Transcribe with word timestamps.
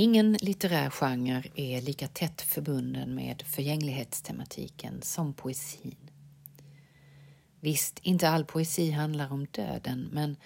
Ingen 0.00 0.32
litterär 0.32 0.90
genre 0.90 1.42
är 1.54 1.80
lika 1.80 2.08
tätt 2.08 2.42
förbunden 2.42 3.14
med 3.14 3.42
förgänglighetstematiken 3.42 5.02
som 5.02 5.34
poesin. 5.34 6.10
Visst, 7.60 7.98
inte 7.98 8.28
all 8.28 8.44
poesi 8.44 8.90
handlar 8.90 9.32
om 9.32 9.46
döden, 9.46 10.08
men 10.12 10.36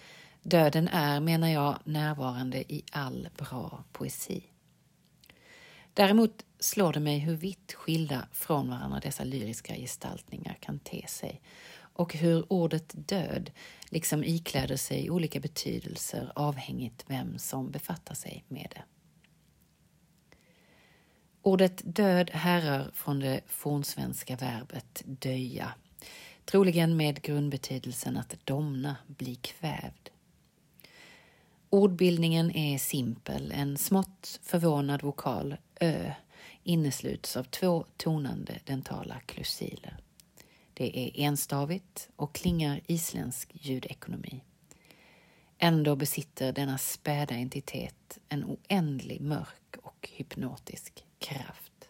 döden 0.42 0.88
är, 0.88 1.20
menar 1.20 1.48
jag, 1.48 1.78
närvarande 1.84 2.72
i 2.72 2.82
all 2.92 3.28
bra 3.36 3.84
poesi. 3.92 4.42
Däremot 5.94 6.44
slår 6.58 6.92
det 6.92 7.00
mig 7.00 7.18
hur 7.18 7.36
vitt 7.36 7.72
skilda 7.72 8.28
från 8.32 8.70
varandra 8.70 9.00
dessa 9.00 9.24
lyriska 9.24 9.74
gestaltningar 9.74 10.56
kan 10.60 10.78
te 10.78 11.06
sig 11.08 11.40
och 11.78 12.14
hur 12.14 12.52
ordet 12.52 13.08
död 13.08 13.50
liksom 13.84 14.24
ikläder 14.24 14.76
sig 14.76 15.10
olika 15.10 15.40
betydelser 15.40 16.32
avhängigt 16.34 17.04
vem 17.06 17.38
som 17.38 17.70
befattar 17.70 18.14
sig 18.14 18.44
med 18.48 18.68
det. 18.74 18.82
Ordet 21.44 21.82
död 21.84 22.30
härrör 22.30 22.90
från 22.94 23.20
det 23.20 23.40
fornsvenska 23.46 24.36
verbet 24.36 25.02
döja, 25.04 25.74
troligen 26.44 26.96
med 26.96 27.22
grundbetydelsen 27.22 28.16
att 28.16 28.36
domna, 28.44 28.96
bli 29.06 29.34
kvävd. 29.34 30.10
Ordbildningen 31.70 32.56
är 32.56 32.78
simpel, 32.78 33.52
en 33.52 33.78
smått 33.78 34.40
förvånad 34.42 35.02
vokal, 35.02 35.56
ö, 35.80 36.12
innesluts 36.62 37.36
av 37.36 37.44
två 37.44 37.86
tonande 37.96 38.60
dentala 38.64 39.20
klusiler. 39.20 39.96
Det 40.74 40.98
är 40.98 41.10
enstavigt 41.14 42.08
och 42.16 42.34
klingar 42.34 42.80
isländsk 42.86 43.50
ljudekonomi. 43.52 44.42
Ändå 45.58 45.96
besitter 45.96 46.52
denna 46.52 46.78
späda 46.78 47.34
entitet 47.34 48.18
en 48.28 48.44
oändlig 48.44 49.20
mörk 49.20 49.76
och 49.82 50.08
hypnotisk 50.12 51.04
kraft. 51.22 51.88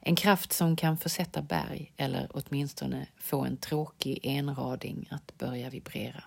En 0.00 0.16
kraft 0.16 0.52
som 0.52 0.76
kan 0.76 0.98
försätta 0.98 1.42
berg 1.42 1.92
eller 1.96 2.28
åtminstone 2.34 3.06
få 3.16 3.44
en 3.44 3.56
tråkig 3.56 4.20
enrading 4.22 5.08
att 5.10 5.38
börja 5.38 5.70
vibrera. 5.70 6.24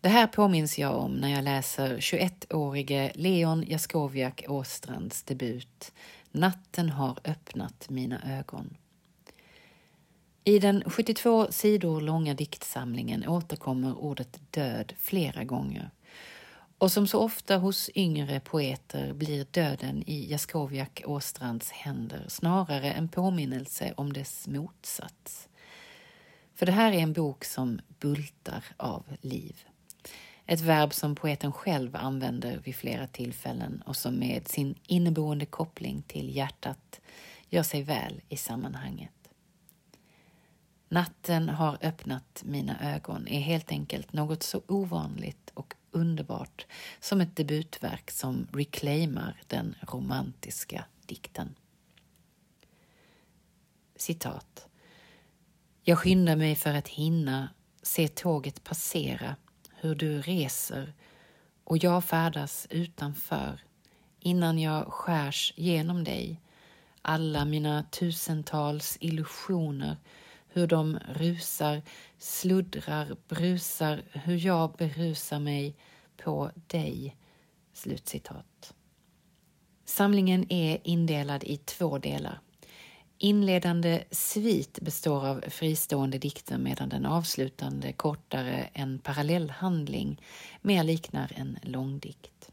Det 0.00 0.08
här 0.08 0.26
påminns 0.26 0.78
jag 0.78 0.96
om 0.96 1.12
när 1.12 1.28
jag 1.28 1.44
läser 1.44 1.96
21-årige 1.98 3.12
Leon 3.14 3.64
Jaskowiak 3.66 4.44
Åstrands 4.48 5.22
debut 5.22 5.92
Natten 6.30 6.90
har 6.90 7.18
öppnat 7.24 7.90
mina 7.90 8.38
ögon. 8.38 8.76
I 10.44 10.58
den 10.58 10.82
72 10.86 11.46
sidor 11.50 12.00
långa 12.00 12.34
diktsamlingen 12.34 13.28
återkommer 13.28 13.98
ordet 13.98 14.40
död 14.50 14.92
flera 14.98 15.44
gånger. 15.44 15.90
Och 16.78 16.92
som 16.92 17.06
så 17.06 17.20
ofta 17.20 17.56
hos 17.56 17.90
yngre 17.94 18.40
poeter 18.40 19.12
blir 19.12 19.46
döden 19.50 20.02
i 20.06 20.30
Jaskowiak 20.30 21.02
Åstrands 21.06 21.70
händer 21.70 22.24
snarare 22.28 22.92
en 22.92 23.08
påminnelse 23.08 23.94
om 23.96 24.12
dess 24.12 24.48
motsats. 24.48 25.48
För 26.54 26.66
det 26.66 26.72
här 26.72 26.92
är 26.92 26.98
en 26.98 27.12
bok 27.12 27.44
som 27.44 27.80
bultar 28.00 28.64
av 28.76 29.04
liv. 29.20 29.64
Ett 30.46 30.60
verb 30.60 30.94
som 30.94 31.14
poeten 31.14 31.52
själv 31.52 31.96
använder 31.96 32.58
vid 32.58 32.76
flera 32.76 33.06
tillfällen 33.06 33.82
och 33.86 33.96
som 33.96 34.18
med 34.18 34.48
sin 34.48 34.74
inneboende 34.86 35.46
koppling 35.46 36.02
till 36.02 36.36
hjärtat 36.36 37.00
gör 37.48 37.62
sig 37.62 37.82
väl 37.82 38.20
i 38.28 38.36
sammanhanget. 38.36 39.10
Natten 40.88 41.48
har 41.48 41.78
öppnat 41.82 42.42
mina 42.44 42.94
ögon 42.94 43.28
är 43.28 43.40
helt 43.40 43.70
enkelt 43.70 44.12
något 44.12 44.42
så 44.42 44.62
ovanligt 44.66 45.50
och 45.54 45.74
underbart 45.96 46.66
som 47.00 47.20
ett 47.20 47.36
debutverk 47.36 48.10
som 48.10 48.46
reclaimar 48.52 49.42
den 49.46 49.74
romantiska 49.80 50.84
dikten. 51.06 51.54
Citat. 53.96 54.68
Jag 55.82 55.98
skyndar 55.98 56.36
mig 56.36 56.54
för 56.54 56.74
att 56.74 56.88
hinna 56.88 57.48
se 57.82 58.08
tåget 58.08 58.64
passera, 58.64 59.36
hur 59.76 59.94
du 59.94 60.22
reser 60.22 60.94
och 61.64 61.78
jag 61.78 62.04
färdas 62.04 62.66
utanför 62.70 63.60
innan 64.20 64.58
jag 64.58 64.92
skärs 64.92 65.52
genom 65.56 66.04
dig. 66.04 66.40
Alla 67.02 67.44
mina 67.44 67.82
tusentals 67.82 68.96
illusioner 69.00 69.96
hur 70.56 70.66
de 70.66 70.98
rusar, 71.08 71.82
sluddrar, 72.18 73.16
brusar, 73.28 74.02
hur 74.12 74.46
jag 74.46 74.72
berusar 74.72 75.38
mig 75.38 75.76
på 76.16 76.50
dig. 76.66 77.16
Slutcitat. 77.72 78.74
Samlingen 79.84 80.52
är 80.52 80.78
indelad 80.84 81.44
i 81.44 81.56
två 81.56 81.98
delar. 81.98 82.40
Inledande 83.18 84.04
svit 84.10 84.78
består 84.80 85.26
av 85.26 85.44
fristående 85.48 86.18
dikter 86.18 86.58
medan 86.58 86.88
den 86.88 87.06
avslutande 87.06 87.92
kortare 87.92 88.68
en 88.72 88.98
parallellhandling 88.98 90.22
mer 90.62 90.84
liknar 90.84 91.32
en 91.36 91.58
långdikt. 91.62 92.50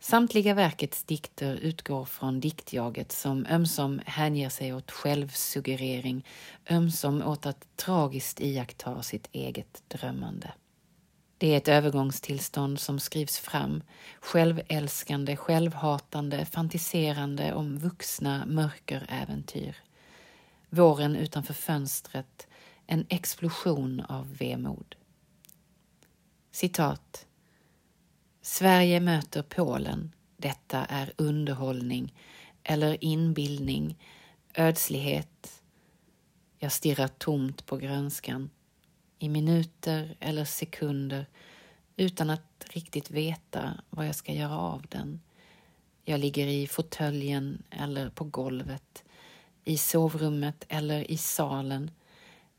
Samtliga 0.00 0.54
verkets 0.54 1.04
dikter 1.04 1.56
utgår 1.56 2.04
från 2.04 2.40
diktjaget 2.40 3.12
som 3.12 3.46
ömsom 3.46 4.00
hänger 4.06 4.48
sig 4.48 4.74
åt 4.74 4.90
självsuggerering, 4.90 6.26
ömsom 6.70 7.22
åt 7.22 7.46
att 7.46 7.76
tragiskt 7.76 8.40
iaktta 8.40 9.02
sitt 9.02 9.28
eget 9.32 9.82
drömmande. 9.88 10.52
Det 11.38 11.52
är 11.52 11.56
ett 11.56 11.68
övergångstillstånd 11.68 12.80
som 12.80 13.00
skrivs 13.00 13.38
fram, 13.38 13.82
självälskande, 14.20 15.36
självhatande, 15.36 16.44
fantiserande 16.44 17.54
om 17.54 17.78
vuxna 17.78 18.46
mörkeräventyr. 18.46 19.76
Våren 20.70 21.16
utanför 21.16 21.54
fönstret, 21.54 22.46
en 22.86 23.06
explosion 23.08 24.00
av 24.00 24.36
vemod. 24.36 24.96
Citat 26.50 27.26
Sverige 28.58 29.00
möter 29.00 29.42
Polen. 29.42 30.12
Detta 30.36 30.84
är 30.84 31.12
underhållning 31.16 32.14
eller 32.62 33.04
inbildning, 33.04 33.98
ödslighet. 34.54 35.62
Jag 36.58 36.72
stirrar 36.72 37.08
tomt 37.08 37.66
på 37.66 37.76
grönskan 37.76 38.50
i 39.18 39.28
minuter 39.28 40.16
eller 40.20 40.44
sekunder 40.44 41.26
utan 41.96 42.30
att 42.30 42.64
riktigt 42.70 43.10
veta 43.10 43.80
vad 43.90 44.08
jag 44.08 44.14
ska 44.14 44.32
göra 44.32 44.58
av 44.58 44.86
den. 44.88 45.20
Jag 46.04 46.20
ligger 46.20 46.46
i 46.46 46.66
fåtöljen 46.66 47.62
eller 47.70 48.10
på 48.10 48.24
golvet, 48.24 49.04
i 49.64 49.78
sovrummet 49.78 50.64
eller 50.68 51.10
i 51.10 51.16
salen. 51.16 51.90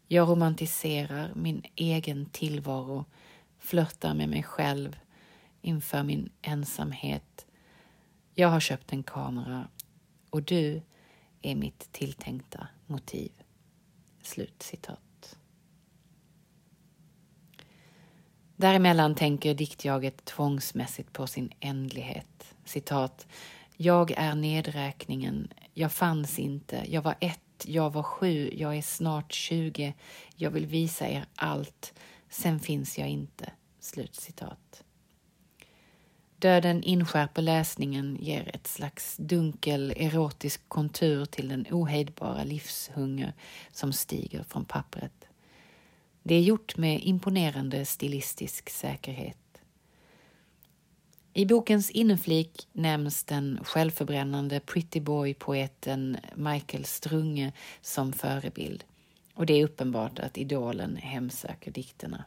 Jag 0.08 0.30
romantiserar 0.30 1.32
min 1.36 1.64
egen 1.76 2.26
tillvaro, 2.26 3.06
flörtar 3.58 4.14
med 4.14 4.30
mig 4.30 4.44
själv 4.44 5.00
inför 5.62 6.04
min 6.04 6.30
ensamhet. 6.42 7.46
Jag 8.36 8.48
har 8.48 8.60
köpt 8.60 8.94
en 8.94 9.04
kamera 9.04 9.68
och 10.30 10.44
du 10.44 10.82
är 11.42 11.56
mitt 11.56 11.92
tilltänkta 11.92 12.68
motiv. 12.86 13.32
Slut 14.22 14.64
citat. 14.64 15.38
Däremellan 18.56 19.16
tänker 19.16 19.54
diktjaget 19.54 20.26
tvångsmässigt 20.26 21.14
på 21.14 21.28
sin 21.28 21.52
ändlighet. 21.60 22.56
Citat. 22.66 23.28
Jag 23.78 24.12
är 24.12 24.36
nedräkningen. 24.36 25.54
Jag 25.74 25.92
fanns 25.92 26.40
inte. 26.40 26.86
Jag 26.88 27.02
var 27.02 27.16
ett. 27.20 27.66
Jag 27.66 27.94
var 27.94 28.04
sju. 28.04 28.54
Jag 28.54 28.78
är 28.78 28.82
snart 28.82 29.34
tjugo. 29.34 29.94
Jag 30.36 30.52
vill 30.52 30.66
visa 30.66 31.10
er 31.10 31.26
allt. 31.36 31.94
Sen 32.30 32.60
finns 32.60 32.98
jag 32.98 33.10
inte. 33.10 33.52
Slut 33.80 34.16
citat. 34.16 34.84
Döden 36.40 36.84
inskärper 36.84 37.42
läsningen, 37.42 38.18
ger 38.22 38.56
ett 38.56 38.68
slags 38.68 39.18
dunkel 39.18 39.94
erotisk 39.98 40.62
kontur 40.68 41.26
till 41.26 41.48
den 41.48 41.66
ohejdbara 41.72 42.44
livshunger 42.44 43.34
som 43.72 43.94
stiger 43.94 44.44
från 44.44 44.66
pappret. 44.66 45.26
Det 46.24 46.36
är 46.36 46.42
gjort 46.42 46.78
med 46.78 47.02
imponerande 47.04 47.86
stilistisk 47.86 48.70
säkerhet. 48.70 49.38
I 51.34 51.46
bokens 51.46 51.90
inneflik 51.90 52.68
nämns 52.74 53.24
den 53.24 53.60
självförbrännande 53.64 54.60
pretty 54.60 55.00
boy-poeten 55.00 56.18
Michael 56.36 56.86
Strunge 56.86 57.54
som 57.82 58.14
förebild 58.14 58.84
och 59.34 59.46
det 59.46 59.54
är 59.54 59.64
uppenbart 59.64 60.20
att 60.20 60.38
idolen 60.38 60.96
hemsöker 60.96 61.72
dikterna. 61.72 62.26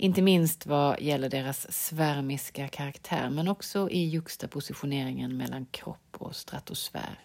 Inte 0.00 0.22
minst 0.22 0.66
vad 0.66 1.00
gäller 1.00 1.28
deras 1.28 1.72
svärmiska 1.72 2.68
karaktär 2.68 3.30
men 3.30 3.48
också 3.48 3.90
i 3.90 3.98
juxtapositioneringen 3.98 5.36
mellan 5.36 5.66
kropp 5.66 6.16
och 6.18 6.36
stratosfär. 6.36 7.24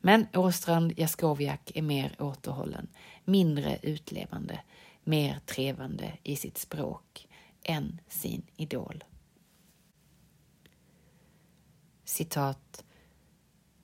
Men 0.00 0.26
Åstrand 0.34 0.92
Jaskowiak 0.96 1.72
är 1.74 1.82
mer 1.82 2.16
återhållen, 2.18 2.88
mindre 3.24 3.78
utlevande, 3.82 4.60
mer 5.04 5.40
trevande 5.46 6.18
i 6.22 6.36
sitt 6.36 6.58
språk 6.58 7.28
än 7.62 8.00
sin 8.08 8.42
idol. 8.56 9.04
citat, 12.10 12.84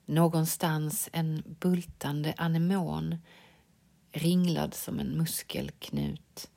någonstans 0.05 1.09
en 1.13 1.43
bultande 1.59 2.33
anemon 2.37 3.15
ringlad 4.11 4.73
som 4.73 4.99
en 4.99 5.17
muskelknut. 5.17 6.51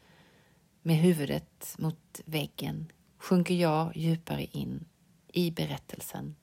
Med 0.82 0.97
huvudet 0.97 1.75
mot 1.79 2.21
väggen 2.25 2.93
sjunker 3.19 3.55
jag 3.55 3.97
djupare 3.97 4.44
in 4.44 4.85
i 5.32 5.50
berättelsen. 5.50 6.37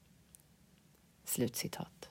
Slutcitat. 1.26 2.10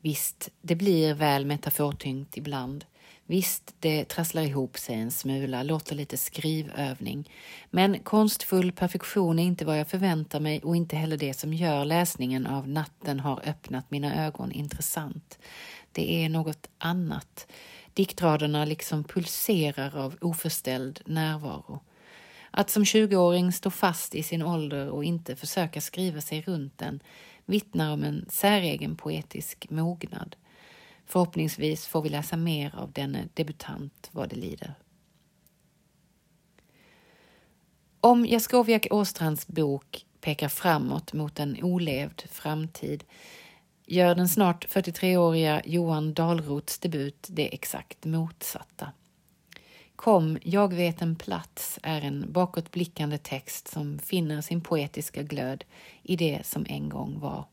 Visst, 0.00 0.50
det 0.60 0.74
blir 0.74 1.14
väl 1.14 1.46
metafortyngt 1.46 2.36
ibland. 2.36 2.84
Visst, 3.26 3.74
det 3.78 4.04
trasslar 4.04 4.42
ihop 4.42 4.78
sig 4.78 4.94
en 4.94 5.10
smula, 5.10 5.62
låter 5.62 5.94
lite 5.94 6.16
skrivövning. 6.16 7.30
Men 7.70 7.98
konstfull 7.98 8.72
perfektion 8.72 9.38
är 9.38 9.42
inte 9.42 9.64
vad 9.64 9.78
jag 9.78 9.88
förväntar 9.88 10.40
mig 10.40 10.60
och 10.62 10.76
inte 10.76 10.96
heller 10.96 11.16
det 11.16 11.34
som 11.34 11.54
gör 11.54 11.84
läsningen 11.84 12.46
av 12.46 12.68
Natten 12.68 13.20
har 13.20 13.42
öppnat 13.48 13.90
mina 13.90 14.26
ögon 14.26 14.52
intressant. 14.52 15.38
Det 15.92 16.24
är 16.24 16.28
något 16.28 16.70
annat. 16.78 17.46
Diktraderna 18.00 18.64
liksom 18.64 19.04
pulserar 19.04 19.96
av 19.96 20.16
oförställd 20.20 21.00
närvaro. 21.06 21.80
Att 22.50 22.70
som 22.70 22.84
20-åring 22.84 23.52
stå 23.52 23.70
fast 23.70 24.14
i 24.14 24.22
sin 24.22 24.42
ålder 24.42 24.90
och 24.90 25.04
inte 25.04 25.36
försöka 25.36 25.80
skriva 25.80 26.20
sig 26.20 26.42
runt 26.42 26.78
den 26.78 27.02
vittnar 27.46 27.92
om 27.92 28.04
en 28.04 28.26
säregen 28.28 28.96
poetisk 28.96 29.70
mognad. 29.70 30.36
Förhoppningsvis 31.06 31.86
får 31.86 32.02
vi 32.02 32.08
läsa 32.08 32.36
mer 32.36 32.74
av 32.76 32.92
denne 32.92 33.28
debutant 33.34 34.08
vad 34.12 34.28
det 34.28 34.36
lider. 34.36 34.74
Om 38.00 38.26
Jaskowiak 38.26 38.86
Åstrands 38.90 39.46
bok 39.46 40.06
pekar 40.20 40.48
framåt 40.48 41.12
mot 41.12 41.40
en 41.40 41.62
olevd 41.62 42.22
framtid 42.30 43.04
gör 43.90 44.14
den 44.14 44.28
snart 44.28 44.66
43-åriga 44.68 45.62
Johan 45.64 46.14
Dahlroths 46.14 46.78
debut 46.78 47.26
det 47.30 47.54
exakt 47.54 48.04
motsatta. 48.04 48.92
Kom, 49.96 50.38
jag 50.42 50.74
vet 50.74 51.02
en 51.02 51.16
plats 51.16 51.78
är 51.82 52.02
en 52.02 52.32
bakåtblickande 52.32 53.18
text 53.18 53.68
som 53.68 53.98
finner 53.98 54.40
sin 54.40 54.60
poetiska 54.60 55.22
glöd 55.22 55.64
i 56.02 56.16
det 56.16 56.46
som 56.46 56.66
en 56.68 56.88
gång 56.88 57.20
var. 57.20 57.44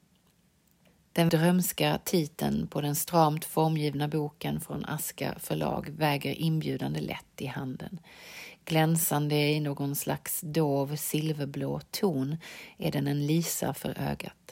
Den 1.13 1.29
drömska 1.29 1.99
titeln 2.03 2.67
på 2.67 2.81
den 2.81 2.95
stramt 2.95 3.45
formgivna 3.45 4.07
boken 4.07 4.61
från 4.61 4.85
Aska 4.85 5.35
förlag 5.39 5.89
väger 5.89 6.33
inbjudande 6.33 7.01
lätt 7.01 7.41
i 7.41 7.45
handen. 7.45 7.99
Glänsande 8.65 9.35
i 9.35 9.59
någon 9.59 9.95
slags 9.95 10.41
dov 10.41 10.95
silverblå 10.95 11.81
ton 11.91 12.37
är 12.77 12.91
den 12.91 13.07
en 13.07 13.27
lisa 13.27 13.73
för 13.73 13.97
ögat. 13.99 14.46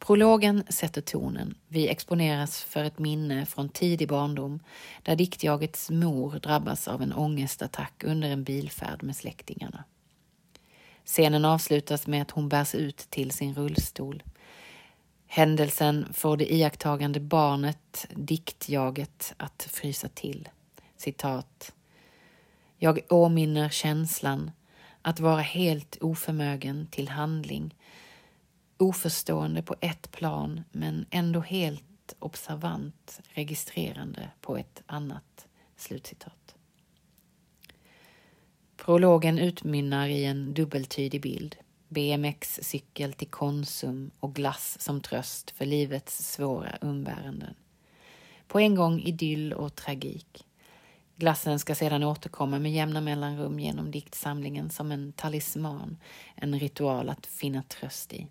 Prologen 0.00 0.64
sätter 0.68 1.00
tonen. 1.00 1.54
Vi 1.68 1.88
exponeras 1.88 2.62
för 2.62 2.84
ett 2.84 2.98
minne 2.98 3.46
från 3.46 3.68
tidig 3.68 4.08
barndom 4.08 4.60
där 5.02 5.16
diktjagets 5.16 5.90
mor 5.90 6.30
drabbas 6.30 6.88
av 6.88 7.02
en 7.02 7.12
ångestattack 7.12 8.04
under 8.04 8.28
en 8.28 8.44
bilfärd 8.44 9.02
med 9.02 9.16
släktingarna. 9.16 9.84
Scenen 11.04 11.44
avslutas 11.44 12.06
med 12.06 12.22
att 12.22 12.30
hon 12.30 12.48
bärs 12.48 12.74
ut 12.74 12.96
till 12.96 13.30
sin 13.30 13.54
rullstol. 13.54 14.22
Händelsen 15.26 16.06
får 16.12 16.36
det 16.36 16.54
iakttagande 16.54 17.20
barnet, 17.20 18.06
diktjaget, 18.10 19.34
att 19.36 19.68
frysa 19.70 20.08
till. 20.08 20.48
Citat. 20.96 21.72
Jag 22.78 23.00
åminner 23.08 23.68
känslan 23.68 24.50
att 25.02 25.20
vara 25.20 25.40
helt 25.40 25.98
oförmögen 26.00 26.86
till 26.90 27.08
handling 27.08 27.74
oförstående 28.80 29.62
på 29.62 29.76
ett 29.80 30.10
plan 30.10 30.64
men 30.72 31.06
ändå 31.10 31.40
helt 31.40 32.14
observant 32.18 33.20
registrerande 33.28 34.30
på 34.40 34.56
ett 34.56 34.82
annat. 34.86 35.46
Slutcitat. 35.76 36.54
Prologen 38.76 39.38
utmynnar 39.38 40.08
i 40.08 40.24
en 40.24 40.54
dubbeltydig 40.54 41.22
bild. 41.22 41.56
BMX-cykel 41.88 43.12
till 43.12 43.28
Konsum 43.28 44.10
och 44.20 44.34
glass 44.34 44.76
som 44.80 45.00
tröst 45.00 45.50
för 45.50 45.66
livets 45.66 46.32
svåra 46.32 46.78
umbäranden. 46.80 47.54
På 48.46 48.60
en 48.60 48.74
gång 48.74 49.00
idyll 49.00 49.52
och 49.52 49.74
tragik. 49.74 50.46
Glassen 51.16 51.58
ska 51.58 51.74
sedan 51.74 52.02
återkomma 52.02 52.58
med 52.58 52.72
jämna 52.72 53.00
mellanrum 53.00 53.60
genom 53.60 53.90
diktsamlingen 53.90 54.70
som 54.70 54.92
en 54.92 55.12
talisman, 55.12 55.96
en 56.34 56.58
ritual 56.58 57.08
att 57.08 57.26
finna 57.26 57.62
tröst 57.62 58.12
i. 58.12 58.26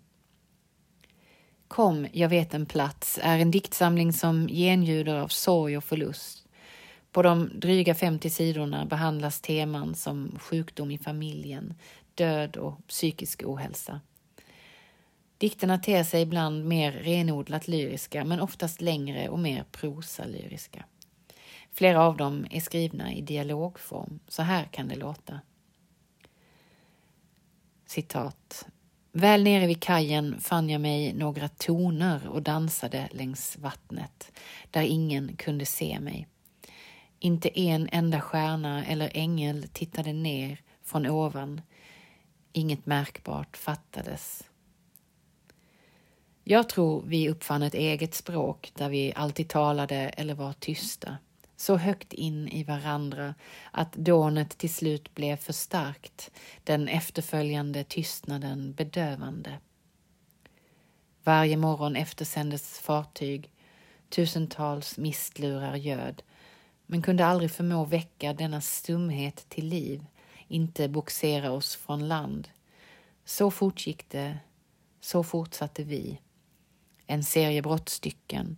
Kom, 1.70 2.06
jag 2.12 2.28
vet 2.28 2.54
en 2.54 2.66
plats 2.66 3.18
är 3.22 3.38
en 3.38 3.50
diktsamling 3.50 4.12
som 4.12 4.48
genljuder 4.48 5.14
av 5.14 5.28
sorg 5.28 5.76
och 5.76 5.84
förlust. 5.84 6.48
På 7.12 7.22
de 7.22 7.50
dryga 7.54 7.94
50 7.94 8.30
sidorna 8.30 8.86
behandlas 8.86 9.40
teman 9.40 9.94
som 9.94 10.38
sjukdom 10.40 10.90
i 10.90 10.98
familjen, 10.98 11.74
död 12.14 12.56
och 12.56 12.86
psykisk 12.88 13.42
ohälsa. 13.46 14.00
Dikterna 15.38 15.78
ter 15.78 16.04
sig 16.04 16.22
ibland 16.22 16.64
mer 16.64 16.92
renodlat 16.92 17.68
lyriska 17.68 18.24
men 18.24 18.40
oftast 18.40 18.80
längre 18.80 19.28
och 19.28 19.38
mer 19.38 19.64
prosalyriska. 19.72 20.84
Flera 21.72 22.02
av 22.02 22.16
dem 22.16 22.46
är 22.50 22.60
skrivna 22.60 23.12
i 23.12 23.20
dialogform. 23.20 24.20
Så 24.28 24.42
här 24.42 24.64
kan 24.64 24.88
det 24.88 24.96
låta. 24.96 25.40
Citat. 27.86 28.66
Väl 29.12 29.42
nere 29.42 29.66
vid 29.66 29.82
kajen 29.82 30.40
fann 30.40 30.70
jag 30.70 30.80
mig 30.80 31.12
några 31.12 31.48
toner 31.48 32.28
och 32.28 32.42
dansade 32.42 33.08
längs 33.12 33.58
vattnet, 33.58 34.32
där 34.70 34.82
ingen 34.82 35.36
kunde 35.36 35.66
se 35.66 36.00
mig. 36.00 36.26
Inte 37.18 37.60
en 37.60 37.88
enda 37.92 38.20
stjärna 38.20 38.86
eller 38.86 39.10
ängel 39.14 39.66
tittade 39.72 40.12
ner 40.12 40.60
från 40.84 41.06
ovan. 41.06 41.60
Inget 42.52 42.86
märkbart 42.86 43.56
fattades. 43.56 44.44
Jag 46.44 46.68
tror 46.68 47.02
vi 47.06 47.28
uppfann 47.28 47.62
ett 47.62 47.74
eget 47.74 48.14
språk 48.14 48.72
där 48.74 48.88
vi 48.88 49.12
alltid 49.16 49.48
talade 49.48 49.96
eller 49.96 50.34
var 50.34 50.52
tysta 50.52 51.18
så 51.60 51.76
högt 51.76 52.12
in 52.12 52.48
i 52.48 52.64
varandra 52.64 53.34
att 53.70 53.92
dånet 53.92 54.58
till 54.58 54.74
slut 54.74 55.14
blev 55.14 55.36
för 55.36 55.52
starkt, 55.52 56.30
den 56.64 56.88
efterföljande 56.88 57.84
tystnaden 57.84 58.72
bedövande. 58.72 59.58
Varje 61.24 61.56
morgon 61.56 61.96
eftersändes 61.96 62.78
fartyg, 62.78 63.52
tusentals 64.08 64.98
mistlurar 64.98 65.76
göd, 65.76 66.22
men 66.86 67.02
kunde 67.02 67.26
aldrig 67.26 67.50
förmå 67.50 67.84
väcka 67.84 68.32
denna 68.32 68.60
stumhet 68.60 69.48
till 69.48 69.66
liv, 69.66 70.06
inte 70.48 70.88
boxera 70.88 71.52
oss 71.52 71.76
från 71.76 72.08
land. 72.08 72.48
Så 73.24 73.50
fortgick 73.50 74.08
det, 74.08 74.38
så 75.00 75.22
fortsatte 75.22 75.84
vi. 75.84 76.20
En 77.06 77.24
serie 77.24 77.62
brottstycken, 77.62 78.56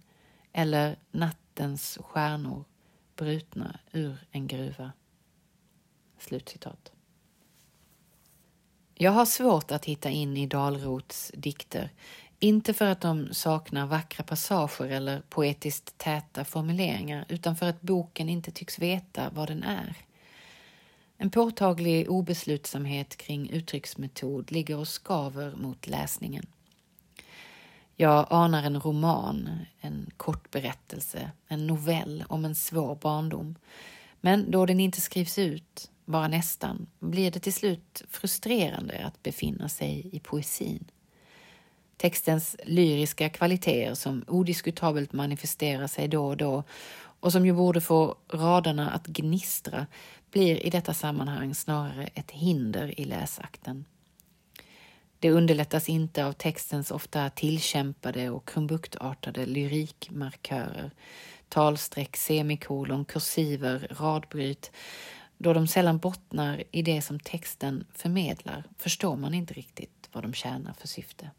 eller 0.52 0.96
nattens 1.10 1.98
stjärnor 2.02 2.64
brutna 3.22 3.78
ur 3.92 4.16
en 4.30 4.46
gruva. 4.46 4.92
Slutcitat. 6.18 6.92
Jag 8.94 9.10
har 9.12 9.26
svårt 9.26 9.70
att 9.70 9.84
hitta 9.84 10.10
in 10.10 10.36
i 10.36 10.46
Dalrots 10.46 11.32
dikter, 11.34 11.90
inte 12.38 12.74
för 12.74 12.86
att 12.86 13.00
de 13.00 13.34
saknar 13.34 13.86
vackra 13.86 14.24
passager 14.24 14.88
eller 14.88 15.22
poetiskt 15.28 15.98
täta 15.98 16.44
formuleringar, 16.44 17.24
utan 17.28 17.56
för 17.56 17.66
att 17.66 17.80
boken 17.80 18.28
inte 18.28 18.50
tycks 18.50 18.78
veta 18.78 19.30
vad 19.34 19.48
den 19.48 19.62
är. 19.62 19.96
En 21.16 21.30
påtaglig 21.30 22.10
obeslutsamhet 22.10 23.16
kring 23.16 23.50
uttrycksmetod 23.50 24.52
ligger 24.52 24.76
och 24.76 24.88
skaver 24.88 25.56
mot 25.56 25.86
läsningen. 25.86 26.46
Jag 28.02 28.26
anar 28.30 28.62
en 28.62 28.80
roman, 28.80 29.50
en 29.80 30.10
kort 30.16 30.50
berättelse, 30.50 31.30
en 31.48 31.66
novell 31.66 32.24
om 32.28 32.44
en 32.44 32.54
svår 32.54 32.94
barndom. 32.94 33.54
Men 34.20 34.50
då 34.50 34.66
den 34.66 34.80
inte 34.80 35.00
skrivs 35.00 35.38
ut, 35.38 35.90
bara 36.04 36.28
nästan, 36.28 36.86
blir 36.98 37.30
det 37.30 37.40
till 37.40 37.52
slut 37.52 38.02
frustrerande 38.08 39.04
att 39.06 39.22
befinna 39.22 39.68
sig 39.68 40.10
i 40.12 40.20
poesin. 40.20 40.84
Textens 41.96 42.56
lyriska 42.64 43.28
kvaliteter 43.28 43.94
som 43.94 44.24
odiskutabelt 44.28 45.12
manifesterar 45.12 45.86
sig 45.86 46.08
då 46.08 46.26
och 46.26 46.36
då 46.36 46.64
och 47.20 47.32
som 47.32 47.46
ju 47.46 47.52
borde 47.52 47.80
få 47.80 48.16
raderna 48.32 48.90
att 48.90 49.06
gnistra 49.06 49.86
blir 50.30 50.66
i 50.66 50.70
detta 50.70 50.94
sammanhang 50.94 51.54
snarare 51.54 52.06
ett 52.14 52.30
hinder 52.30 53.00
i 53.00 53.04
läsakten. 53.04 53.84
Det 55.22 55.30
underlättas 55.30 55.88
inte 55.88 56.26
av 56.26 56.32
textens 56.32 56.90
ofta 56.90 57.30
tillkämpade 57.30 58.30
och 58.30 58.48
krumbuktartade 58.48 59.46
lyrikmarkörer, 59.46 60.90
talstreck, 61.48 62.16
semikolon, 62.16 63.04
kursiver, 63.04 63.88
radbryt. 64.00 64.70
Då 65.38 65.52
de 65.52 65.66
sällan 65.66 65.98
bottnar 65.98 66.62
i 66.70 66.82
det 66.82 67.02
som 67.02 67.20
texten 67.20 67.84
förmedlar 67.94 68.64
förstår 68.78 69.16
man 69.16 69.34
inte 69.34 69.54
riktigt 69.54 70.08
vad 70.12 70.24
de 70.24 70.32
tjänar 70.32 70.72
för 70.72 70.88
syfte. 70.88 71.30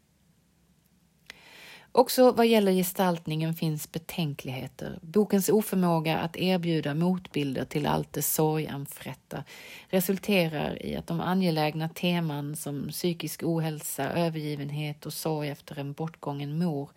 Också 1.96 2.32
vad 2.32 2.46
gäller 2.46 2.72
gestaltningen 2.72 3.54
finns 3.54 3.92
betänkligheter. 3.92 4.98
Bokens 5.02 5.48
oförmåga 5.48 6.18
att 6.18 6.36
erbjuda 6.36 6.94
motbilder 6.94 7.64
till 7.64 7.86
allt 7.86 8.12
det 8.12 8.22
sorganfrätta 8.22 9.44
resulterar 9.88 10.86
i 10.86 10.96
att 10.96 11.06
de 11.06 11.20
angelägna 11.20 11.88
teman 11.88 12.56
som 12.56 12.88
psykisk 12.88 13.42
ohälsa, 13.42 14.10
övergivenhet 14.10 15.06
och 15.06 15.12
sorg 15.12 15.48
efter 15.48 15.78
en 15.78 15.92
bortgången 15.92 16.58
mor 16.58 16.90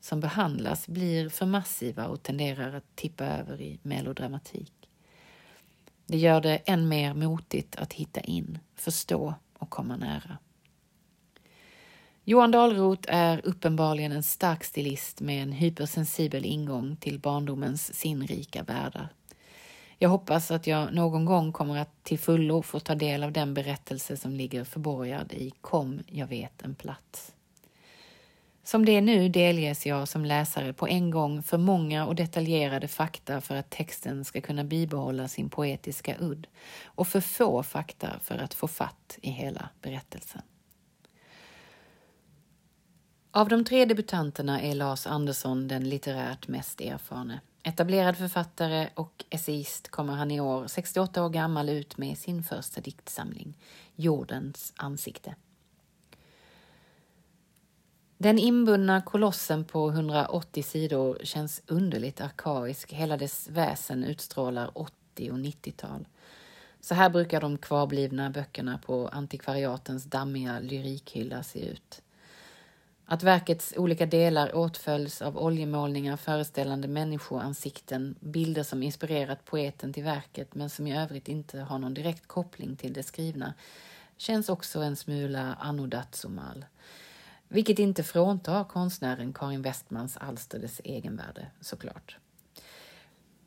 som 0.00 0.20
behandlas 0.20 0.88
blir 0.88 1.28
för 1.28 1.46
massiva 1.46 2.06
och 2.06 2.22
tenderar 2.22 2.74
att 2.74 2.96
tippa 2.96 3.24
över 3.24 3.60
i 3.60 3.78
melodramatik. 3.82 4.72
Det 6.06 6.18
gör 6.18 6.40
det 6.40 6.56
än 6.56 6.88
mer 6.88 7.14
motigt 7.14 7.76
att 7.76 7.92
hitta 7.92 8.20
in, 8.20 8.58
förstå 8.74 9.34
och 9.58 9.70
komma 9.70 9.96
nära. 9.96 10.38
Johan 12.28 12.50
Dahlroth 12.50 13.14
är 13.14 13.40
uppenbarligen 13.44 14.12
en 14.12 14.22
stark 14.22 14.64
stilist 14.64 15.20
med 15.20 15.42
en 15.42 15.52
hypersensibel 15.52 16.44
ingång 16.44 16.96
till 16.96 17.18
barndomens 17.18 17.94
sinnrika 17.94 18.62
världar. 18.62 19.08
Jag 19.98 20.08
hoppas 20.08 20.50
att 20.50 20.66
jag 20.66 20.94
någon 20.94 21.24
gång 21.24 21.52
kommer 21.52 21.78
att 21.78 22.04
till 22.04 22.18
fullo 22.18 22.62
få 22.62 22.80
ta 22.80 22.94
del 22.94 23.22
av 23.22 23.32
den 23.32 23.54
berättelse 23.54 24.16
som 24.16 24.32
ligger 24.32 24.64
förborgad 24.64 25.32
i 25.32 25.52
Kom, 25.60 26.02
jag 26.06 26.26
vet 26.26 26.62
en 26.62 26.74
plats. 26.74 27.34
Som 28.64 28.84
det 28.84 28.92
är 28.92 29.02
nu 29.02 29.28
delges 29.28 29.86
jag 29.86 30.08
som 30.08 30.24
läsare 30.24 30.72
på 30.72 30.88
en 30.88 31.10
gång 31.10 31.42
för 31.42 31.58
många 31.58 32.06
och 32.06 32.14
detaljerade 32.14 32.88
fakta 32.88 33.40
för 33.40 33.56
att 33.56 33.70
texten 33.70 34.24
ska 34.24 34.40
kunna 34.40 34.64
bibehålla 34.64 35.28
sin 35.28 35.50
poetiska 35.50 36.16
udd 36.20 36.46
och 36.84 37.08
för 37.08 37.20
få 37.20 37.62
fakta 37.62 38.08
för 38.22 38.38
att 38.38 38.54
få 38.54 38.68
fatt 38.68 39.18
i 39.22 39.30
hela 39.30 39.68
berättelsen. 39.82 40.42
Av 43.30 43.48
de 43.48 43.64
tre 43.64 43.84
debutanterna 43.84 44.62
är 44.62 44.74
Lars 44.74 45.06
Andersson 45.06 45.68
den 45.68 45.88
litterärt 45.88 46.48
mest 46.48 46.80
erfarne. 46.80 47.40
Etablerad 47.62 48.16
författare 48.16 48.88
och 48.94 49.24
essayist 49.30 49.88
kommer 49.88 50.12
han 50.12 50.30
i 50.30 50.40
år, 50.40 50.66
68 50.66 51.24
år 51.24 51.30
gammal, 51.30 51.68
ut 51.68 51.98
med 51.98 52.18
sin 52.18 52.42
första 52.42 52.80
diktsamling, 52.80 53.58
Jordens 53.96 54.72
ansikte. 54.76 55.34
Den 58.18 58.38
inbundna 58.38 59.02
kolossen 59.02 59.64
på 59.64 59.88
180 59.88 60.62
sidor 60.62 61.18
känns 61.22 61.62
underligt 61.66 62.20
arkaisk. 62.20 62.92
Hela 62.92 63.16
dess 63.16 63.48
väsen 63.48 64.04
utstrålar 64.04 64.70
80 64.78 65.30
och 65.30 65.38
90-tal. 65.38 66.06
Så 66.80 66.94
här 66.94 67.10
brukar 67.10 67.40
de 67.40 67.58
kvarblivna 67.58 68.30
böckerna 68.30 68.78
på 68.78 69.08
antikvariatens 69.08 70.04
dammiga 70.04 70.60
lyrikhylla 70.60 71.42
se 71.42 71.66
ut. 71.68 72.02
Att 73.10 73.22
verkets 73.22 73.74
olika 73.76 74.06
delar 74.06 74.54
åtföljs 74.54 75.22
av 75.22 75.38
oljemålningar 75.38 76.16
föreställande 76.16 76.88
människoansikten, 76.88 78.14
bilder 78.20 78.62
som 78.62 78.82
inspirerat 78.82 79.44
poeten 79.44 79.92
till 79.92 80.04
verket 80.04 80.54
men 80.54 80.70
som 80.70 80.86
i 80.86 80.98
övrigt 80.98 81.28
inte 81.28 81.60
har 81.60 81.78
någon 81.78 81.94
direkt 81.94 82.26
koppling 82.26 82.76
till 82.76 82.92
det 82.92 83.02
skrivna, 83.02 83.54
känns 84.16 84.48
också 84.48 84.80
en 84.80 84.96
smula 84.96 85.54
anno 85.60 85.86
dazumal. 85.86 86.64
Vilket 87.48 87.78
inte 87.78 88.02
fråntar 88.02 88.64
konstnären 88.64 89.32
Karin 89.32 89.62
Westmans 89.62 90.16
alster 90.16 90.58
dess 90.58 90.80
egenvärde, 90.84 91.46
såklart. 91.60 92.18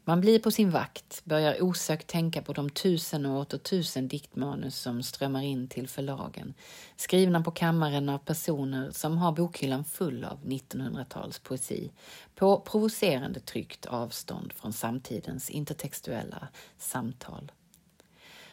Man 0.04 0.22
blir 0.22 0.40
på 0.40 0.52
sin 0.52 0.70
vakt, 0.70 1.22
börjar 1.26 1.64
osökt 1.64 2.08
tänka 2.08 2.42
på 2.42 2.54
de 2.54 2.70
tusen 2.70 3.26
och 3.26 3.40
åter 3.40 3.58
tusen 3.58 4.08
diktmanus 4.08 4.78
som 4.78 5.04
strömmar 5.04 5.42
in 5.42 5.68
till 5.68 5.88
förlagen, 5.88 6.54
skrivna 6.96 7.42
på 7.42 7.52
kammaren 7.52 8.10
av 8.10 8.18
personer 8.18 8.92
som 8.92 9.18
har 9.18 9.32
bokhyllan 9.32 9.84
full 9.84 10.24
av 10.24 10.44
1900-talspoesi, 10.44 11.92
på 12.36 12.60
provocerande 12.60 13.40
tryggt 13.40 13.86
avstånd 13.86 14.54
från 14.54 14.74
samtidens 14.74 15.50
intertextuella 15.50 16.48
samtal. 16.78 17.52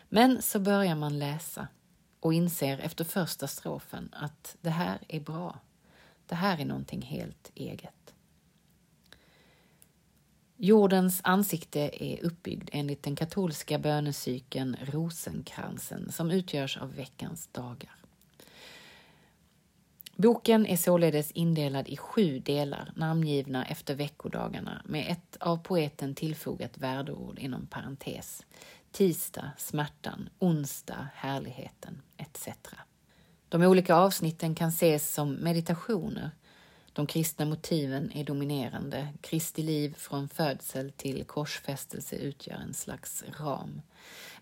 Men 0.09 0.43
så 0.43 0.59
börjar 0.59 0.95
man 0.95 1.19
läsa 1.19 1.69
och 2.21 2.35
inser 2.35 2.79
efter 2.79 3.05
första 3.05 3.47
strofen 3.47 4.09
att 4.13 4.57
det 4.61 4.71
här 4.71 4.99
är 5.09 5.21
bra. 5.21 5.59
Det 6.27 6.35
här 6.35 6.61
är 6.61 6.65
någonting 6.65 7.03
helt 7.03 7.51
eget. 7.55 7.98
Jordens 10.61 11.21
ansikte 11.25 12.05
är 12.05 12.25
uppbyggd 12.25 12.69
enligt 12.73 13.03
den 13.03 13.17
katolska 13.17 13.79
bönecykeln 13.79 14.77
Rosenkransen 14.83 16.13
som 16.13 16.31
utgörs 16.31 16.77
av 16.77 16.95
veckans 16.95 17.47
dagar. 17.47 17.97
Boken 20.17 20.67
är 20.67 20.77
således 20.77 21.31
indelad 21.31 21.89
i 21.89 21.97
sju 21.97 22.39
delar 22.39 22.93
namngivna 22.97 23.65
efter 23.65 23.95
veckodagarna 23.95 24.83
med 24.85 25.13
ett 25.13 25.37
av 25.41 25.57
poeten 25.57 26.15
tillfogat 26.15 26.79
värdeord 26.79 27.39
inom 27.39 27.67
parentes. 27.67 28.47
Tisdag, 28.91 29.51
smärtan, 29.59 30.29
onsdag, 30.39 31.09
härligheten 31.15 32.03
etc. 32.17 32.49
De 33.49 33.63
olika 33.63 33.95
avsnitten 33.95 34.55
kan 34.55 34.69
ses 34.69 35.15
som 35.15 35.33
meditationer 35.33 36.31
de 36.99 37.07
kristna 37.07 37.45
motiven 37.45 38.13
är 38.15 38.25
dominerande. 38.25 39.09
Kristi 39.21 39.63
liv 39.63 39.95
från 39.99 40.29
födsel 40.29 40.93
till 40.93 41.25
korsfästelse 41.25 42.17
utgör 42.17 42.57
en 42.57 42.75
slags 42.75 43.25
ram. 43.41 43.83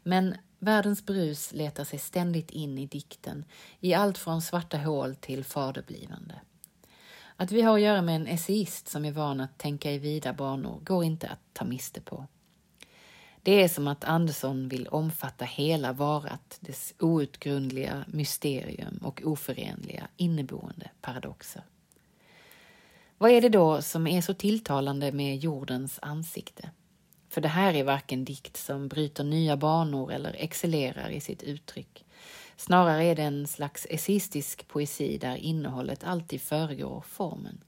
Men 0.02 0.34
världens 0.58 1.06
brus 1.06 1.52
letar 1.52 1.84
sig 1.84 1.98
ständigt 1.98 2.50
in 2.50 2.78
i 2.78 2.86
dikten, 2.86 3.44
i 3.80 3.94
allt 3.94 4.18
från 4.18 4.42
svarta 4.42 4.78
hål 4.78 5.14
till 5.14 5.44
faderblivande. 5.44 6.40
Att 7.36 7.52
vi 7.52 7.62
har 7.62 7.74
att 7.74 7.82
göra 7.82 8.02
med 8.02 8.16
en 8.16 8.26
essayist 8.26 8.88
som 8.88 9.04
är 9.04 9.12
van 9.12 9.40
att 9.40 9.58
tänka 9.58 9.92
i 9.92 9.98
vida 9.98 10.32
banor 10.32 10.80
går 10.80 11.04
inte 11.04 11.28
att 11.28 11.40
ta 11.52 11.64
miste 11.64 12.00
på. 12.00 12.26
Det 13.42 13.62
är 13.62 13.68
som 13.68 13.88
att 13.88 14.04
Andersson 14.04 14.68
vill 14.68 14.88
omfatta 14.88 15.44
hela 15.44 15.92
varat, 15.92 16.58
dess 16.60 16.94
outgrundliga 16.98 18.04
mysterium 18.08 18.98
och 19.02 19.22
oförenliga 19.24 20.08
inneboende 20.16 20.90
paradoxer. 21.00 21.62
Vad 23.18 23.30
är 23.30 23.40
det 23.40 23.48
då 23.48 23.82
som 23.82 24.06
är 24.06 24.20
så 24.20 24.34
tilltalande 24.34 25.12
med 25.12 25.36
jordens 25.36 25.98
ansikte? 26.02 26.70
För 27.28 27.40
det 27.40 27.48
här 27.48 27.74
är 27.74 27.84
varken 27.84 28.24
dikt 28.24 28.56
som 28.56 28.88
bryter 28.88 29.24
nya 29.24 29.56
banor 29.56 30.12
eller 30.12 30.36
excellerar 30.38 31.08
i 31.08 31.20
sitt 31.20 31.42
uttryck. 31.42 32.04
Snarare 32.56 33.04
är 33.04 33.14
det 33.14 33.22
en 33.22 33.46
slags 33.46 33.86
essistisk 33.90 34.68
poesi 34.68 35.18
där 35.18 35.36
innehållet 35.36 36.04
alltid 36.04 36.40
föregår 36.40 37.04
formen. 37.08 37.64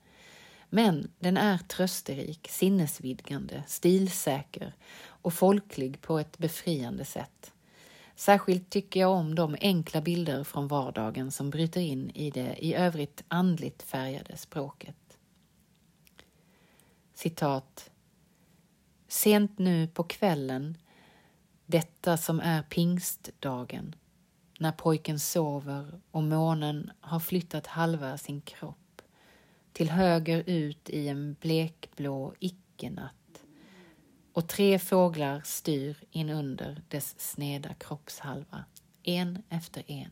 Men 0.70 1.10
den 1.18 1.36
är 1.36 1.58
trösterik, 1.58 2.48
sinnesvidgande, 2.50 3.62
stilsäker 3.66 4.72
och 5.06 5.34
folklig 5.34 6.00
på 6.00 6.18
ett 6.18 6.38
befriande 6.38 7.04
sätt. 7.04 7.52
Särskilt 8.16 8.70
tycker 8.70 9.00
jag 9.00 9.10
om 9.10 9.34
de 9.34 9.56
enkla 9.60 10.00
bilder 10.00 10.44
från 10.44 10.68
vardagen 10.68 11.30
som 11.30 11.50
bryter 11.50 11.80
in 11.80 12.10
i 12.10 12.30
det 12.30 12.54
i 12.58 12.74
övrigt 12.74 13.24
andligt 13.28 13.82
färgade 13.82 14.36
språket 14.36 15.07
citat. 17.18 17.90
Sent 19.08 19.58
nu 19.58 19.86
på 19.88 20.02
kvällen, 20.02 20.78
detta 21.66 22.16
som 22.16 22.40
är 22.40 22.62
pingstdagen, 22.62 23.94
när 24.58 24.72
pojken 24.72 25.18
sover 25.18 26.00
och 26.10 26.22
månen 26.22 26.90
har 27.00 27.20
flyttat 27.20 27.66
halva 27.66 28.18
sin 28.18 28.40
kropp 28.40 29.02
till 29.72 29.90
höger 29.90 30.42
ut 30.46 30.90
i 30.90 31.08
en 31.08 31.36
blekblå 31.40 32.34
icke-natt 32.38 33.42
och 34.32 34.48
tre 34.48 34.78
fåglar 34.78 35.42
styr 35.44 35.96
in 36.10 36.30
under 36.30 36.82
dess 36.88 37.20
sneda 37.20 37.74
kroppshalva, 37.74 38.64
en 39.02 39.42
efter 39.48 39.90
en. 39.90 40.10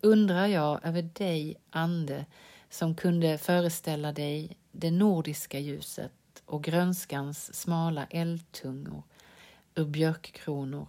Undrar 0.00 0.46
jag 0.46 0.84
över 0.84 1.02
dig, 1.02 1.56
ande, 1.70 2.26
som 2.70 2.94
kunde 2.94 3.38
föreställa 3.38 4.12
dig 4.12 4.56
det 4.72 4.90
nordiska 4.90 5.58
ljuset 5.58 6.12
och 6.44 6.64
grönskans 6.64 7.54
smala 7.54 8.06
eldtungor 8.10 9.02
ur 9.74 9.84
björkkronor, 9.84 10.86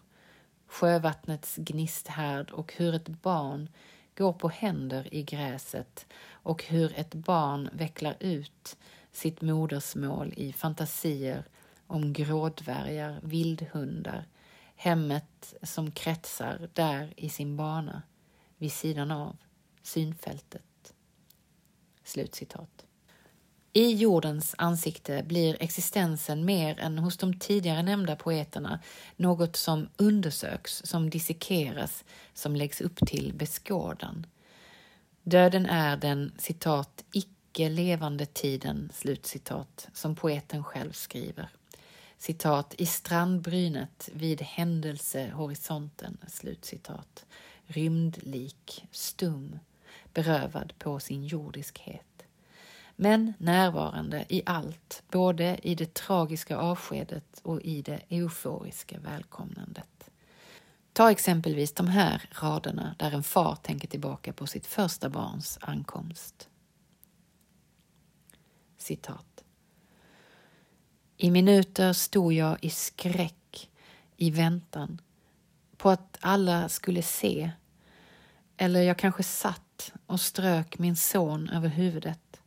sjövattnets 0.68 1.56
gnisthärd 1.56 2.52
och 2.52 2.74
hur 2.74 2.96
ett 2.96 3.08
barn 3.08 3.70
går 4.18 4.34
på 4.34 4.50
händer 4.50 5.14
i 5.14 5.24
gräset 5.24 6.06
och 6.30 6.64
hur 6.64 7.00
ett 7.00 7.14
barn 7.14 7.70
vecklar 7.74 8.16
ut 8.20 8.78
sitt 9.12 9.42
modersmål 9.42 10.34
i 10.38 10.54
fantasier 10.54 11.44
om 11.88 12.14
grådvärgar, 12.14 13.20
vildhundar, 13.24 14.28
hemmet 14.76 15.54
som 15.64 15.92
kretsar 15.92 16.70
där 16.74 17.14
i 17.18 17.30
sin 17.30 17.58
bana, 17.58 18.02
vid 18.58 18.72
sidan 18.72 19.12
av 19.12 19.38
synfältet. 19.82 20.67
Slutcitat. 22.08 22.86
I 23.74 23.94
jordens 23.94 24.56
ansikte 24.58 25.24
blir 25.24 25.58
existensen 25.60 26.46
mer 26.46 26.80
än 26.80 26.98
hos 26.98 27.18
de 27.18 27.40
tidigare 27.40 27.82
nämnda 27.82 28.16
poeterna 28.16 28.80
något 29.16 29.56
som 29.56 29.90
undersöks, 29.98 30.82
som 30.86 31.10
dissekeras, 31.10 32.04
som 32.34 32.56
läggs 32.56 32.82
upp 32.82 32.98
till 33.08 33.34
beskådan. 33.34 34.26
Döden 35.24 35.66
är 35.66 35.98
den 35.98 36.32
citat 36.38 37.04
icke 37.12 37.70
levande 37.70 38.26
tiden, 38.26 38.92
slutcitat, 38.94 39.88
som 39.94 40.16
poeten 40.16 40.64
själv 40.64 40.92
skriver. 40.92 41.50
Citat, 42.18 42.76
i 42.78 42.86
strandbrynet 42.86 44.10
vid 44.14 44.42
händelsehorisonten, 44.42 46.18
slutcitat, 46.28 47.26
rymdlik, 47.66 48.86
stum, 48.92 49.60
berövad 50.14 50.74
på 50.80 51.00
sin 51.00 51.26
jordiskhet. 51.26 52.26
Men 52.96 53.34
närvarande 53.38 54.26
i 54.30 54.42
allt, 54.46 55.04
både 55.12 55.60
i 55.64 55.76
det 55.76 55.94
tragiska 55.94 56.58
avskedet 56.58 57.42
och 57.44 57.62
i 57.62 57.82
det 57.82 58.02
euforiska 58.10 59.00
välkomnandet. 59.00 60.10
Ta 60.94 61.12
exempelvis 61.12 61.74
de 61.74 61.88
här 61.88 62.30
raderna 62.32 62.96
där 63.00 63.12
en 63.12 63.24
far 63.24 63.56
tänker 63.56 63.88
tillbaka 63.88 64.34
på 64.34 64.48
sitt 64.48 64.68
första 64.68 65.10
barns 65.10 65.58
ankomst. 65.62 66.50
Citat. 68.78 69.44
I 71.18 71.32
minuter 71.32 71.94
stod 71.94 72.34
jag 72.34 72.58
i 72.62 72.70
skräck, 72.70 73.70
i 74.18 74.32
väntan, 74.32 75.02
på 75.78 75.90
att 75.90 76.18
alla 76.22 76.70
skulle 76.70 77.02
se. 77.02 77.52
Eller 78.58 78.82
jag 78.82 78.98
kanske 78.98 79.24
satt 79.24 79.67
och 80.06 80.22
strök 80.22 80.80
min 80.80 80.96
son 80.96 81.50
över 81.50 81.70
huvudet. 81.70 82.42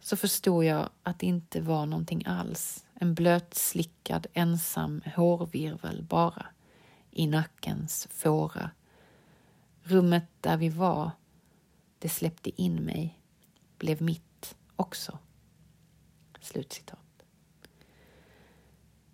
Så 0.00 0.16
förstod 0.16 0.64
jag 0.64 0.88
att 1.02 1.18
det 1.18 1.26
inte 1.26 1.60
var 1.60 1.86
någonting 1.86 2.22
alls, 2.26 2.84
en 2.94 3.14
blötslickad 3.14 4.26
ensam 4.32 5.02
hårvirvel 5.16 6.02
bara, 6.02 6.46
i 7.10 7.26
nackens 7.26 8.08
fåra. 8.10 8.70
Rummet 9.82 10.24
där 10.40 10.56
vi 10.56 10.68
var, 10.68 11.10
det 11.98 12.08
släppte 12.08 12.62
in 12.62 12.74
mig, 12.74 13.20
blev 13.78 14.02
mitt 14.02 14.56
också. 14.76 15.18
Slutcitat. 16.40 16.98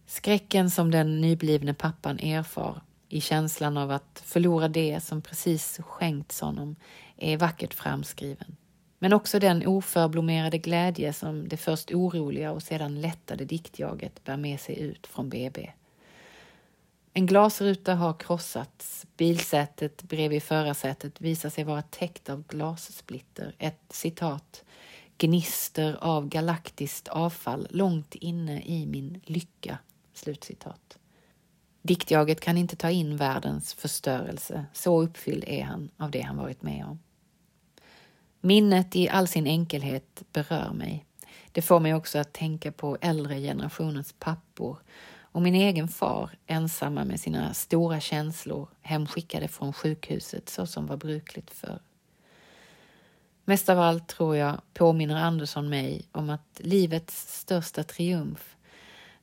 Skräcken 0.07 0.71
som 0.71 0.91
den 0.91 1.21
nyblivne 1.21 1.75
pappan 1.75 2.19
erfar 2.19 2.83
i 3.11 3.21
känslan 3.21 3.77
av 3.77 3.91
att 3.91 4.23
förlora 4.25 4.69
det 4.69 5.01
som 5.01 5.23
precis 5.23 5.81
skänkts 5.83 6.41
honom 6.41 6.77
är 7.17 7.37
vackert 7.37 7.75
framskriven. 7.75 8.57
Men 8.99 9.13
också 9.13 9.39
den 9.39 9.67
oförblommerade 9.67 10.59
glädje 10.59 11.13
som 11.13 11.49
det 11.49 11.57
först 11.57 11.93
oroliga 11.93 12.53
och 12.53 12.63
sedan 12.63 13.01
lättade 13.01 13.45
diktjaget 13.45 14.25
bär 14.25 14.37
med 14.37 14.61
sig 14.61 14.79
ut 14.81 15.07
från 15.07 15.29
BB. 15.29 15.71
En 17.13 17.27
glasruta 17.27 17.95
har 17.95 18.15
krossats, 18.15 19.07
bilsätet 19.17 20.03
bredvid 20.03 20.43
förarsätet 20.43 21.21
visar 21.21 21.51
sig 21.51 21.65
vara 21.65 21.83
täckt 21.83 22.29
av 22.29 22.45
glassplitter. 22.49 23.55
Ett 23.59 23.83
citat 23.91 24.65
gnister 25.19 25.99
av 26.01 26.29
galaktiskt 26.29 27.09
avfall 27.09 27.67
långt 27.71 28.15
inne 28.15 28.63
i 28.63 28.87
min 28.87 29.21
lycka 29.25 29.79
Slutcitat. 30.13 31.00
Diktjaget 31.83 32.41
kan 32.41 32.57
inte 32.57 32.77
ta 32.77 32.91
in 32.91 33.17
världens 33.17 33.75
förstörelse, 33.75 34.65
så 34.73 35.03
uppfylld 35.03 35.45
är 35.47 35.63
han 35.63 35.91
av 35.97 36.11
det 36.11 36.21
han 36.21 36.37
varit 36.37 36.63
med 36.63 36.85
om. 36.85 36.99
Minnet 38.41 38.97
i 38.97 39.09
all 39.09 39.29
sin 39.29 39.47
enkelhet 39.47 40.23
berör 40.33 40.73
mig. 40.73 41.07
Det 41.53 41.63
får 41.63 41.81
mig 41.81 41.95
också 41.95 42.19
att 42.19 42.33
tänka 42.33 42.73
på 42.73 42.99
äldre 43.01 43.41
generationens 43.41 44.15
pappor 44.19 44.79
och 45.33 45.43
min 45.43 45.55
egen 45.55 45.89
far 45.89 46.31
ensamma 46.47 47.05
med 47.05 47.21
sina 47.21 47.55
stora 47.55 48.01
känslor 48.01 48.69
hemskickade 48.81 49.49
från 49.49 49.73
sjukhuset 49.73 50.49
så 50.49 50.67
som 50.67 50.87
var 50.87 50.97
brukligt 50.97 51.51
förr. 51.51 51.81
Mest 53.45 53.69
av 53.69 53.81
allt 53.81 54.09
tror 54.09 54.37
jag 54.37 54.61
påminner 54.75 55.17
Andersson 55.17 55.69
mig 55.69 56.09
om 56.13 56.31
att 56.31 56.61
livets 56.61 57.41
största 57.41 57.83
triumf 57.83 58.57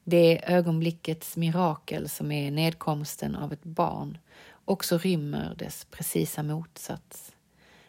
det 0.10 0.54
ögonblickets 0.54 1.38
mirakel 1.38 2.10
som 2.10 2.32
är 2.32 2.52
nedkomsten 2.52 3.36
av 3.36 3.54
ett 3.54 3.64
barn 3.64 4.18
också 4.66 4.98
rymmer 4.98 5.56
dess 5.56 5.86
precisa 5.86 6.44
motsats. 6.44 7.36